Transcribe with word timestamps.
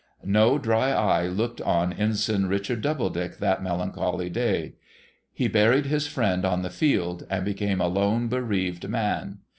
No 0.25 0.57
dry 0.57 0.89
eye 0.89 1.27
looked 1.27 1.61
on 1.61 1.93
Ensign 1.93 2.47
Richard 2.47 2.81
Doubledick 2.81 3.37
that 3.37 3.61
melancholy 3.61 4.31
day. 4.31 4.73
He 5.31 5.47
buried 5.47 5.85
his 5.85 6.07
friend 6.07 6.43
on 6.43 6.63
the 6.63 6.71
field, 6.71 7.27
and 7.29 7.45
became 7.45 7.79
a 7.79 7.87
lone, 7.87 8.27
bereaved 8.27 8.89
man. 8.89 9.41